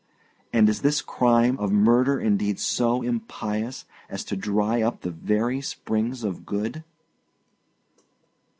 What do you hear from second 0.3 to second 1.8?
And is this crime of